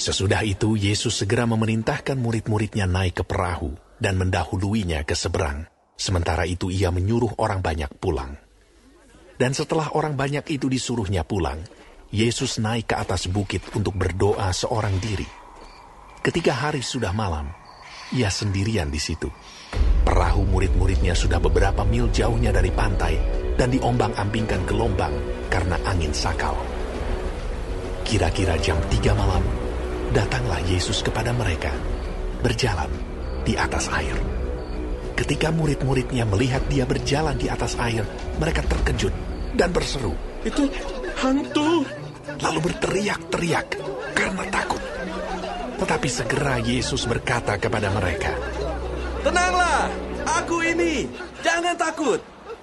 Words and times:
Sesudah 0.00 0.40
itu 0.48 0.80
Yesus 0.80 1.12
segera 1.12 1.44
memerintahkan 1.44 2.16
murid-muridnya 2.16 2.88
naik 2.88 3.20
ke 3.20 3.24
perahu 3.28 3.76
dan 4.00 4.16
mendahuluinya 4.16 5.04
ke 5.04 5.12
seberang. 5.12 5.68
Sementara 5.92 6.48
itu 6.48 6.72
ia 6.72 6.88
menyuruh 6.88 7.36
orang 7.36 7.60
banyak 7.60 7.92
pulang. 8.00 8.32
Dan 9.36 9.52
setelah 9.52 9.92
orang 9.92 10.16
banyak 10.16 10.56
itu 10.56 10.72
disuruhnya 10.72 11.20
pulang, 11.20 11.60
Yesus 12.08 12.56
naik 12.56 12.88
ke 12.88 12.96
atas 12.96 13.28
bukit 13.28 13.60
untuk 13.76 13.92
berdoa 13.92 14.48
seorang 14.56 14.96
diri. 15.04 15.28
Ketika 16.24 16.56
hari 16.56 16.80
sudah 16.80 17.12
malam, 17.12 17.52
ia 18.16 18.32
sendirian 18.32 18.88
di 18.88 18.96
situ. 18.96 19.28
Perahu 20.00 20.48
murid-muridnya 20.48 21.12
sudah 21.12 21.36
beberapa 21.44 21.84
mil 21.84 22.08
jauhnya 22.08 22.56
dari 22.56 22.72
pantai 22.72 23.20
dan 23.60 23.68
diombang-ambingkan 23.68 24.64
gelombang 24.64 25.12
karena 25.52 25.76
angin 25.84 26.16
sakal. 26.16 26.56
Kira-kira 28.08 28.56
jam 28.64 28.80
tiga 28.88 29.12
malam, 29.12 29.44
datanglah 30.10 30.58
Yesus 30.66 31.02
kepada 31.02 31.30
mereka, 31.30 31.70
berjalan 32.42 32.90
di 33.46 33.54
atas 33.54 33.86
air. 33.90 34.14
Ketika 35.14 35.52
murid-muridnya 35.52 36.24
melihat 36.24 36.64
dia 36.66 36.88
berjalan 36.88 37.36
di 37.36 37.46
atas 37.46 37.76
air, 37.76 38.02
mereka 38.40 38.64
terkejut 38.64 39.12
dan 39.54 39.70
berseru, 39.70 40.16
Itu 40.40 40.66
hantu. 41.20 41.84
lalu 42.40 42.58
berteriak-teriak 42.72 43.66
karena 44.16 44.44
takut. 44.48 44.80
Tetapi 45.76 46.08
segera 46.08 46.56
Yesus 46.60 47.04
berkata 47.04 47.56
kepada 47.60 47.92
mereka, 47.92 48.32
Tenanglah, 49.20 49.92
aku 50.40 50.64
ini. 50.64 51.04
Jangan 51.44 51.76
takut. 51.76 52.20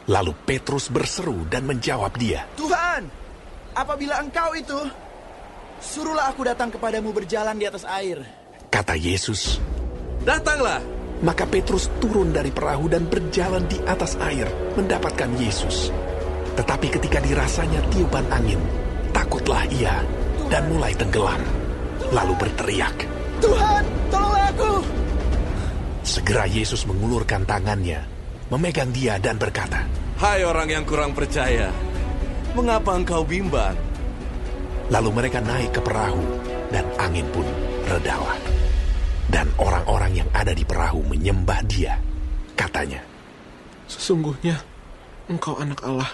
lalu 0.07 0.31
Petrus 0.47 0.87
berseru 0.87 1.43
dan 1.51 1.67
menjawab 1.67 2.15
dia, 2.15 2.47
Tuhan, 2.55 3.11
apabila 3.75 4.23
engkau 4.23 4.55
itu, 4.55 4.79
suruhlah 5.81 6.29
aku 6.29 6.45
datang 6.45 6.69
kepadamu 6.73 7.13
berjalan 7.13 7.57
di 7.57 7.65
atas 7.65 7.87
air. 7.87 8.21
kata 8.67 8.93
Yesus. 8.93 9.57
Datanglah. 10.21 10.83
Maka 11.17 11.49
Petrus 11.49 11.89
turun 11.97 12.29
dari 12.29 12.53
perahu 12.53 12.85
dan 12.85 13.09
berjalan 13.09 13.65
di 13.65 13.81
atas 13.89 14.13
air 14.21 14.45
mendapatkan 14.77 15.33
Yesus. 15.41 15.89
Tetapi 16.53 16.93
ketika 16.93 17.17
dirasanya 17.17 17.81
tiupan 17.89 18.21
angin, 18.29 18.61
takutlah 19.17 19.65
ia 19.73 20.05
dan 20.53 20.69
mulai 20.69 20.93
tenggelam. 20.93 21.41
Lalu 22.13 22.33
berteriak. 22.37 22.93
Tuhan, 23.41 23.83
tolonglah 24.13 24.45
aku. 24.53 24.73
Segera 26.05 26.45
Yesus 26.45 26.85
mengulurkan 26.85 27.49
tangannya, 27.49 28.05
memegang 28.53 28.93
dia 28.93 29.17
dan 29.17 29.41
berkata, 29.41 29.89
Hai 30.21 30.45
orang 30.45 30.69
yang 30.69 30.85
kurang 30.85 31.17
percaya. 31.17 31.73
Mengapa 32.53 32.93
engkau 32.93 33.25
bimbang? 33.25 33.86
Lalu 34.87 35.09
mereka 35.11 35.43
naik 35.43 35.75
ke 35.75 35.81
perahu 35.83 36.23
dan 36.71 36.87
angin 36.95 37.27
pun 37.35 37.43
redalah. 37.87 38.39
Dan 39.27 39.51
orang-orang 39.59 40.23
yang 40.23 40.29
ada 40.31 40.55
di 40.55 40.63
perahu 40.63 41.03
menyembah 41.03 41.59
dia. 41.67 41.99
Katanya, 42.55 43.03
Sesungguhnya 43.87 44.59
engkau 45.31 45.55
anak 45.59 45.79
Allah. 45.83 46.11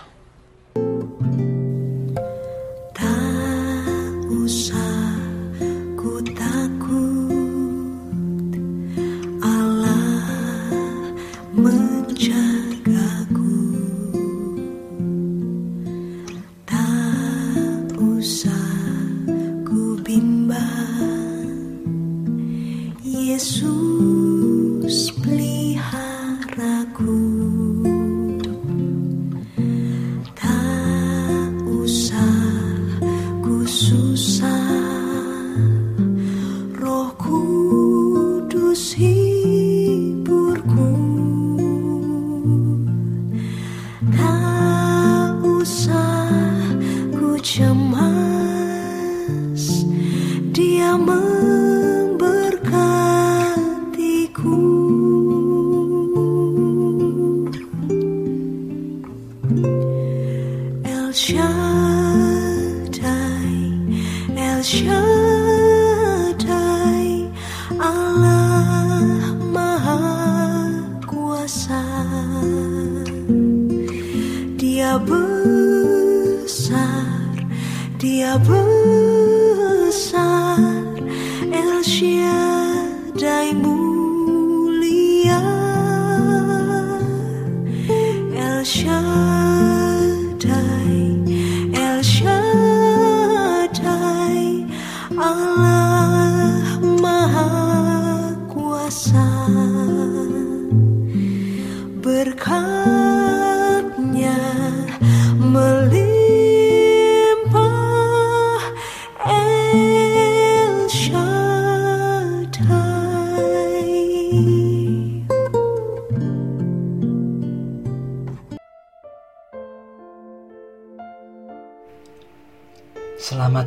Ku 47.43 47.92
Dia 78.03 78.35
besar, 78.35 79.95
El 81.39 81.79
Shaddai 81.87 83.55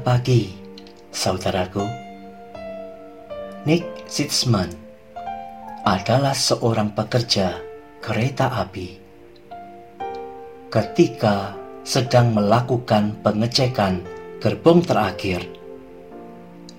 pagi, 0.06 0.54
saudaraku. 1.10 1.82
Nick 3.66 4.06
Sitzman 4.06 4.70
adalah 5.82 6.30
seorang 6.30 6.94
pekerja 6.94 7.58
kereta 7.98 8.54
api. 8.54 9.02
Ketika 10.70 11.58
sedang 11.82 12.38
melakukan 12.38 13.18
pengecekan 13.18 14.06
gerbong 14.38 14.86
terakhir, 14.86 15.42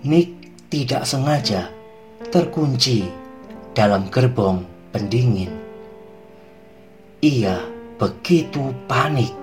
Nick 0.08 0.32
tidak 0.72 1.04
sengaja 1.04 1.68
terkunci 2.32 3.12
dalam 3.76 4.08
gerbong 4.08 4.64
pendingin. 4.96 5.52
Ia 7.20 7.60
begitu 8.00 8.72
panik, 8.88 9.36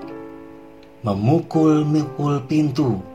memukul-mukul 1.05 2.41
pintu 2.49 3.13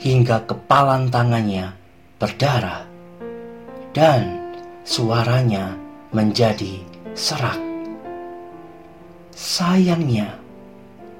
hingga 0.00 0.48
kepalan 0.48 1.12
tangannya 1.12 1.76
berdarah 2.16 2.88
dan 3.92 4.52
suaranya 4.82 5.76
menjadi 6.10 6.80
serak. 7.12 7.60
Sayangnya, 9.36 10.36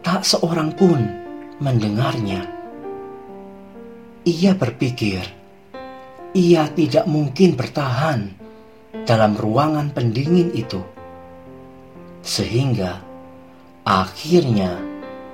tak 0.00 0.24
seorang 0.24 0.72
pun 0.76 1.00
mendengarnya. 1.60 2.48
Ia 4.24 4.52
berpikir 4.56 5.40
ia 6.30 6.70
tidak 6.70 7.10
mungkin 7.10 7.58
bertahan 7.58 8.30
dalam 9.02 9.34
ruangan 9.34 9.90
pendingin 9.90 10.54
itu, 10.54 10.78
sehingga 12.22 13.02
akhirnya 13.82 14.78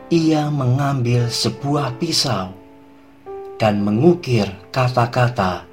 ia 0.08 0.48
mengambil 0.48 1.28
sebuah 1.28 2.00
pisau 2.00 2.48
dan 3.56 3.80
mengukir 3.80 4.48
kata-kata 4.68 5.64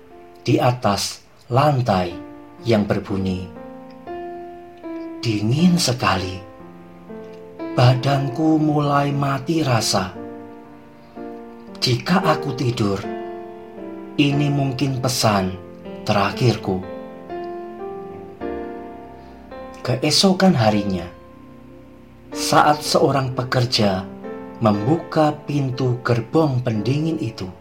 di 0.44 0.56
atas 0.60 1.24
lantai 1.52 2.16
yang 2.64 2.88
berbunyi, 2.88 3.48
"Dingin 5.20 5.76
sekali, 5.76 6.40
badanku 7.76 8.56
mulai 8.60 9.12
mati 9.12 9.66
rasa. 9.66 10.16
Jika 11.84 12.24
aku 12.24 12.56
tidur, 12.56 13.00
ini 14.16 14.48
mungkin 14.48 15.04
pesan 15.04 15.52
terakhirku. 16.08 16.80
Keesokan 19.84 20.56
harinya, 20.56 21.04
saat 22.32 22.80
seorang 22.88 23.36
pekerja 23.36 24.08
membuka 24.64 25.36
pintu 25.44 26.00
gerbong 26.08 26.64
pendingin 26.64 27.20
itu, 27.20 27.52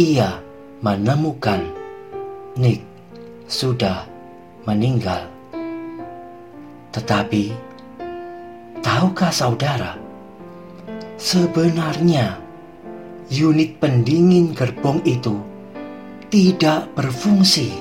ia 0.00 0.40
menemukan 0.80 1.60
Nick 2.56 2.80
sudah 3.44 4.08
meninggal. 4.64 5.28
Tetapi, 6.92 7.52
tahukah 8.80 9.32
saudara, 9.32 10.00
sebenarnya 11.20 12.40
unit 13.28 13.76
pendingin 13.80 14.56
gerbong 14.56 15.00
itu 15.04 15.36
tidak 16.32 16.88
berfungsi 16.96 17.76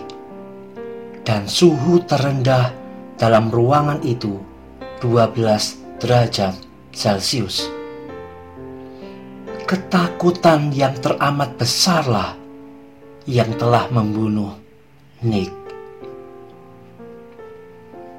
dan 1.23 1.47
suhu 1.47 2.03
terendah 2.03 2.75
dalam 3.15 3.47
ruangan 3.47 4.03
itu 4.03 4.35
12 4.99 5.99
derajat 6.03 6.55
Celcius 6.91 7.80
ketakutan 9.71 10.75
yang 10.75 10.99
teramat 10.99 11.55
besarlah 11.55 12.35
yang 13.23 13.55
telah 13.55 13.87
membunuh 13.87 14.51
Nick. 15.23 15.55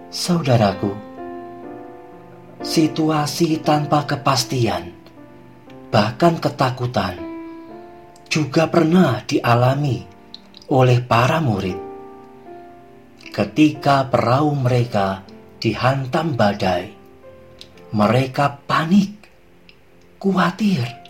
Saudaraku, 0.08 0.96
situasi 2.64 3.60
tanpa 3.60 4.08
kepastian, 4.08 4.96
bahkan 5.92 6.40
ketakutan, 6.40 7.20
juga 8.32 8.72
pernah 8.72 9.20
dialami 9.20 10.08
oleh 10.72 11.04
para 11.04 11.36
murid. 11.44 11.76
Ketika 13.28 14.08
perahu 14.08 14.56
mereka 14.56 15.20
dihantam 15.60 16.32
badai, 16.32 16.96
mereka 17.92 18.56
panik, 18.64 19.28
khawatir 20.16 21.01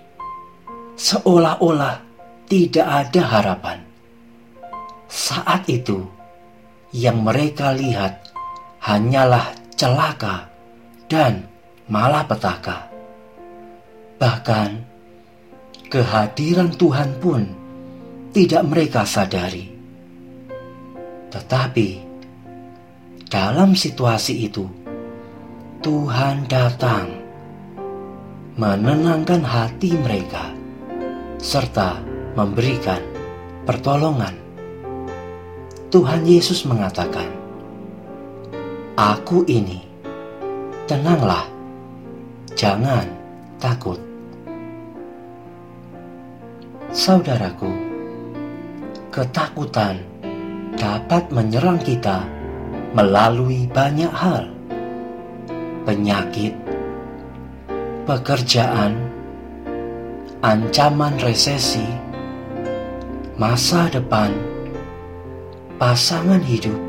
seolah-olah 0.96 2.00
tidak 2.48 2.86
ada 2.86 3.22
harapan. 3.24 3.78
Saat 5.08 5.68
itu, 5.68 6.04
yang 6.92 7.24
mereka 7.24 7.72
lihat 7.72 8.32
hanyalah 8.84 9.56
celaka 9.76 10.48
dan 11.08 11.48
malapetaka. 11.88 12.88
Bahkan, 14.20 14.70
kehadiran 15.88 16.72
Tuhan 16.76 17.10
pun 17.20 17.42
tidak 18.32 18.62
mereka 18.68 19.04
sadari. 19.04 19.68
Tetapi, 21.32 21.88
dalam 23.32 23.72
situasi 23.72 24.34
itu, 24.44 24.64
Tuhan 25.80 26.46
datang 26.46 27.08
menenangkan 28.60 29.42
hati 29.42 29.96
mereka 29.96 30.61
serta 31.42 31.98
memberikan 32.38 33.02
pertolongan. 33.66 34.30
Tuhan 35.90 36.22
Yesus 36.22 36.62
mengatakan, 36.62 37.26
"Aku 38.94 39.42
ini, 39.50 39.82
tenanglah, 40.86 41.50
jangan 42.54 43.10
takut." 43.58 43.98
Saudaraku, 46.94 47.74
ketakutan 49.10 49.98
dapat 50.78 51.26
menyerang 51.34 51.82
kita 51.82 52.22
melalui 52.94 53.66
banyak 53.66 54.14
hal: 54.14 54.46
penyakit, 55.82 56.54
pekerjaan, 58.06 59.11
ancaman 60.42 61.22
resesi, 61.22 61.86
masa 63.38 63.86
depan, 63.86 64.34
pasangan 65.78 66.42
hidup, 66.42 66.82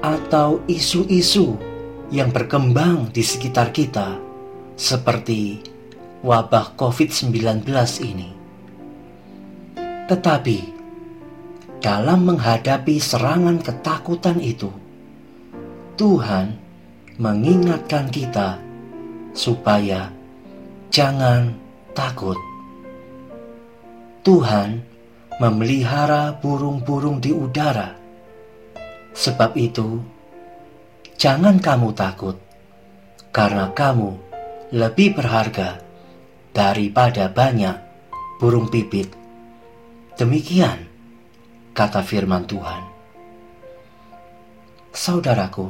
atau 0.00 0.64
isu-isu 0.64 1.60
yang 2.08 2.32
berkembang 2.32 3.12
di 3.12 3.20
sekitar 3.20 3.68
kita, 3.76 4.16
seperti 4.80 5.60
wabah 6.24 6.72
COVID-19 6.80 7.68
ini. 8.00 8.32
Tetapi, 10.08 10.58
dalam 11.84 12.24
menghadapi 12.24 12.96
serangan 12.96 13.60
ketakutan 13.60 14.40
itu, 14.40 14.72
Tuhan 16.00 16.56
mengingatkan 17.20 18.08
kita 18.08 18.56
supaya 19.36 20.08
jangan 20.88 21.68
takut. 22.00 22.40
Tuhan 24.24 24.80
memelihara 25.36 26.32
burung-burung 26.40 27.20
di 27.20 27.28
udara. 27.28 27.92
Sebab 29.12 29.52
itu, 29.60 30.00
jangan 31.20 31.60
kamu 31.60 31.92
takut, 31.92 32.40
karena 33.36 33.68
kamu 33.76 34.16
lebih 34.72 35.12
berharga 35.12 35.76
daripada 36.56 37.28
banyak 37.28 37.76
burung 38.40 38.72
pipit. 38.72 39.12
Demikian 40.16 40.88
kata 41.76 42.00
firman 42.00 42.48
Tuhan. 42.48 42.80
Saudaraku, 44.96 45.68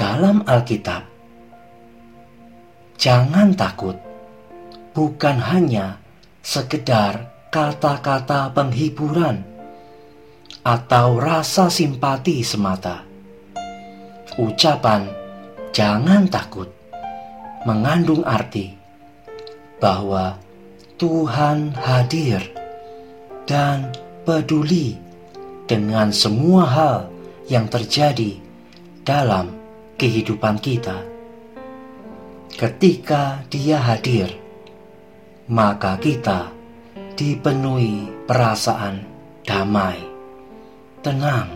dalam 0.00 0.48
Alkitab, 0.48 1.04
jangan 2.96 3.52
takut 3.52 4.09
bukan 4.90 5.38
hanya 5.38 6.02
sekedar 6.42 7.30
kata-kata 7.50 8.50
penghiburan 8.54 9.42
atau 10.62 11.18
rasa 11.18 11.70
simpati 11.72 12.42
semata. 12.44 13.06
Ucapan 14.38 15.10
"jangan 15.74 16.30
takut" 16.30 16.70
mengandung 17.66 18.24
arti 18.24 18.72
bahwa 19.80 20.36
Tuhan 21.00 21.72
hadir 21.76 22.44
dan 23.48 23.88
peduli 24.28 24.96
dengan 25.64 26.12
semua 26.12 26.64
hal 26.68 26.98
yang 27.48 27.66
terjadi 27.66 28.36
dalam 29.02 29.50
kehidupan 29.96 30.60
kita. 30.60 31.02
Ketika 32.56 33.44
Dia 33.48 33.80
hadir, 33.80 34.39
maka 35.50 35.98
kita 35.98 36.46
dipenuhi 37.18 38.06
perasaan 38.22 39.02
damai, 39.42 39.98
tenang, 41.02 41.50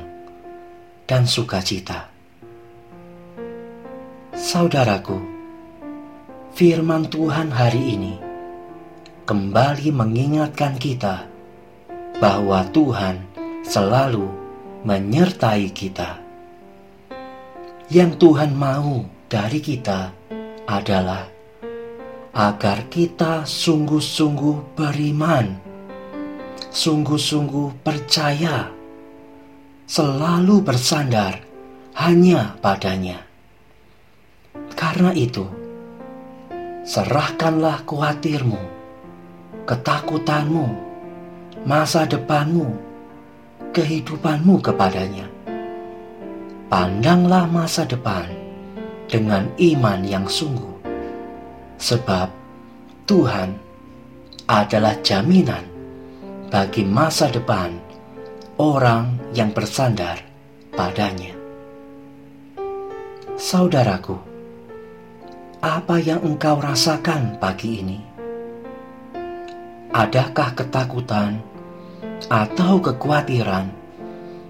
dan 1.07 1.23
sukacita. 1.31 2.11
Saudaraku, 4.35 5.23
firman 6.59 7.07
Tuhan 7.07 7.55
hari 7.55 7.95
ini 7.95 8.15
kembali 9.31 9.95
mengingatkan 9.95 10.75
kita 10.75 11.31
bahwa 12.19 12.67
Tuhan 12.75 13.23
selalu 13.63 14.27
menyertai 14.83 15.71
kita. 15.71 16.19
Yang 17.95 18.27
Tuhan 18.27 18.59
mau 18.59 19.07
dari 19.31 19.63
kita 19.63 20.11
adalah 20.67 21.34
agar 22.35 22.91
kita 22.91 23.47
sungguh-sungguh 23.47 24.75
beriman, 24.75 25.55
sungguh-sungguh 26.75 27.79
percaya, 27.87 28.75
selalu 29.87 30.59
bersandar 30.67 31.39
hanya 31.95 32.59
padanya. 32.59 33.23
Karena 34.75 35.15
itu, 35.15 35.47
serahkanlah 36.83 37.87
khawatirmu, 37.87 38.59
ketakutanmu, 39.71 40.67
masa 41.63 42.03
depanmu, 42.03 42.75
kehidupanmu 43.71 44.59
kepadanya. 44.59 45.31
Pandanglah 46.67 47.47
masa 47.47 47.87
depan 47.87 48.27
dengan 49.07 49.47
iman 49.55 50.03
yang 50.03 50.27
sungguh 50.27 50.74
sebab 51.81 52.29
Tuhan 53.05 53.57
adalah 54.49 54.99
jaminan 55.01 55.65
bagi 56.49 56.87
masa 56.87 57.29
depan 57.29 57.75
orang 58.61 59.19
yang 59.35 59.51
bersandar 59.51 60.21
padanya. 60.73 61.35
Saudaraku, 63.35 64.17
apa 65.59 65.97
yang 65.99 66.23
engkau 66.23 66.63
rasakan 66.63 67.37
pagi 67.43 67.83
ini? 67.83 68.15
adakah 69.95 70.59
ketakutan 70.59 71.39
atau 72.27 72.83
kekhawatiran 72.83 73.71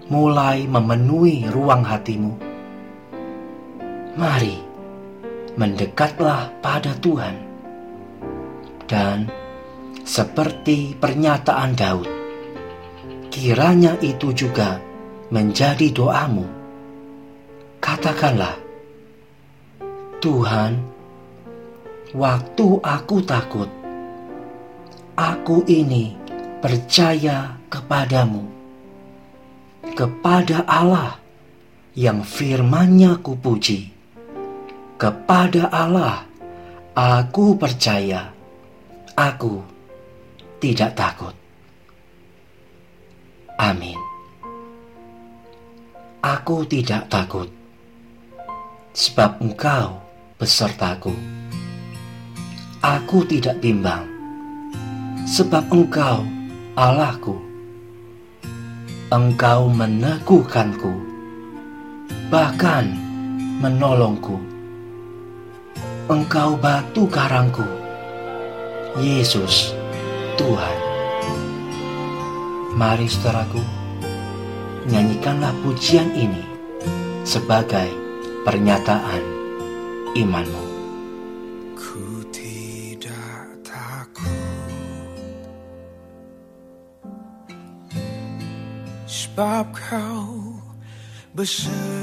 mulai 0.09 0.65
memenuhi 0.65 1.45
ruang 1.53 1.85
hatimu? 1.85 2.33
Mari, 4.17 4.57
mendekatlah 5.55 6.51
pada 6.59 6.91
Tuhan. 6.99 7.35
Dan 8.85 9.31
seperti 10.05 10.93
pernyataan 10.93 11.73
Daud, 11.73 12.07
kiranya 13.33 13.97
itu 14.03 14.29
juga 14.35 14.77
menjadi 15.33 15.89
doamu. 15.89 16.45
Katakanlah, 17.81 18.61
Tuhan, 20.21 20.71
waktu 22.13 22.67
aku 22.81 23.17
takut, 23.25 23.69
aku 25.17 25.65
ini 25.65 26.13
percaya 26.61 27.57
kepadamu, 27.71 28.45
kepada 29.95 30.67
Allah 30.67 31.17
yang 31.95 32.21
firman-Nya 32.21 33.23
kupuji, 33.23 33.94
kepada 34.95 35.67
Allah 35.75 36.23
aku 36.95 37.59
percaya, 37.59 38.31
aku 39.19 39.59
tidak 40.63 40.95
takut. 40.95 41.35
Amin. 43.59 43.99
Aku 46.25 46.65
tidak 46.65 47.05
takut, 47.11 47.51
sebab 48.95 49.37
Engkau 49.43 50.01
besertaku. 50.41 51.13
Aku 52.81 53.21
tidak 53.29 53.61
bimbang, 53.61 54.09
sebab 55.29 55.69
Engkau 55.69 56.25
Allahku. 56.73 57.37
Engkau 59.13 59.69
meneguhkanku, 59.69 60.91
bahkan 62.33 62.89
menolongku. 63.61 64.54
Engkau 66.05 66.53
batu 66.61 67.09
karangku, 67.09 67.65
Yesus 69.01 69.73
Tuhan. 70.37 70.77
Mari 72.77 73.09
saudaraku, 73.09 73.57
nyanyikanlah 74.85 75.49
pujian 75.65 76.13
ini 76.13 76.45
sebagai 77.25 77.89
pernyataan 78.45 79.25
imanmu. 80.13 80.65
Ku 81.73 82.21
tidak 82.29 83.65
takut 83.65 84.29
Sebab 89.09 89.73
kau 89.73 90.53
besertaku 91.33 91.94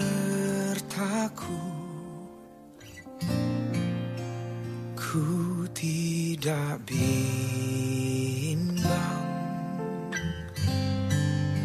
tidak 6.43 6.83
bimbang 6.91 8.11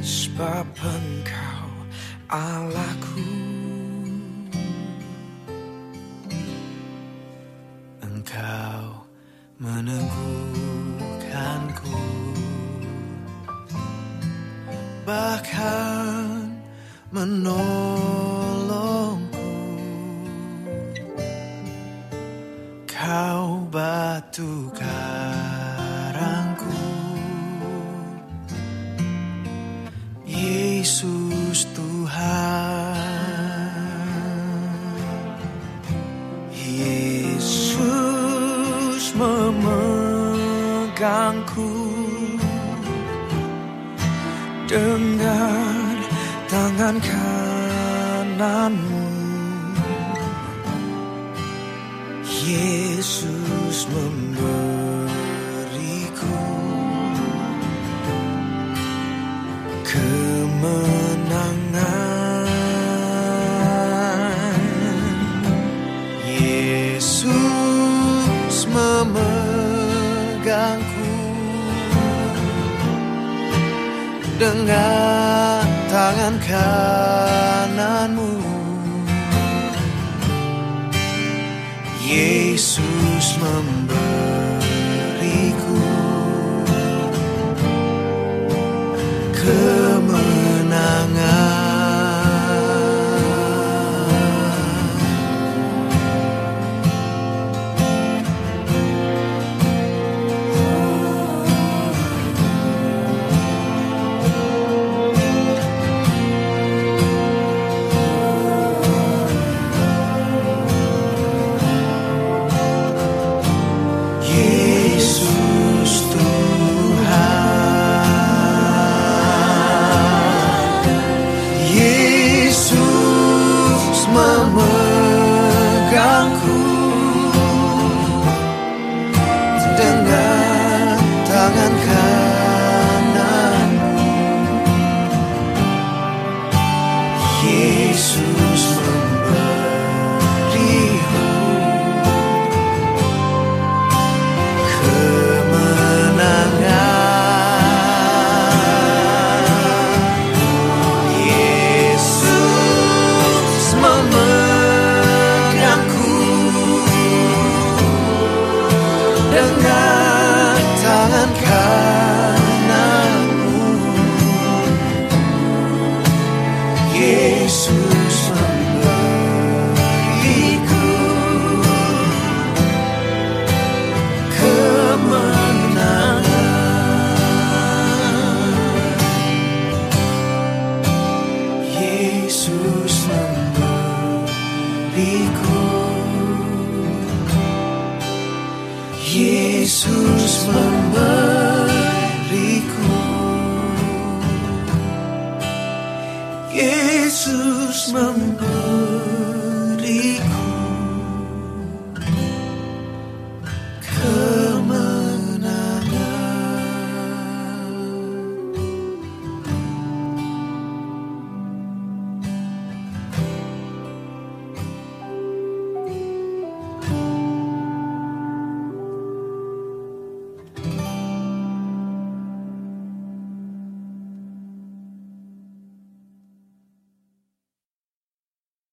Sebab 0.05 0.69
engkau 0.69 1.65
Allahku. 2.29 3.25
Engkau 8.05 9.01
meneguhkanku. 9.57 10.22
Bahkan 15.01 16.53
menolongku 17.10 18.06
batu 24.38 24.70
karangku. 24.77 26.70
Yesus 30.29 31.65
Tuhan. 31.74 33.01
Yesus 36.53 37.50
memegangku. 39.17 40.06
Dengan 44.70 45.98
tangan 46.46 47.01
kananmu 47.01 48.97
Yesus 53.77 53.93
memberiku 53.93 55.05
kemenangan. 59.86 60.89
Yesus 66.25 67.46
memegangku 68.65 69.46
dengan 74.41 75.69
tangan 75.93 76.34
kananmu 76.41 76.97
Yesus 83.57 84.06